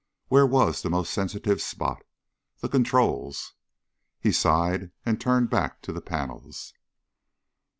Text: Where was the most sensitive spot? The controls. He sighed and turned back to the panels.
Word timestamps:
Where 0.29 0.47
was 0.47 0.81
the 0.81 0.89
most 0.89 1.13
sensitive 1.13 1.61
spot? 1.61 2.03
The 2.57 2.69
controls. 2.69 3.53
He 4.19 4.31
sighed 4.31 4.89
and 5.05 5.21
turned 5.21 5.51
back 5.51 5.79
to 5.83 5.93
the 5.93 6.01
panels. 6.01 6.73